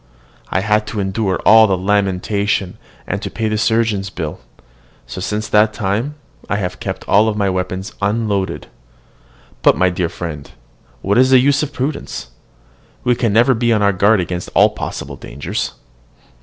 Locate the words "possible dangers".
14.71-15.73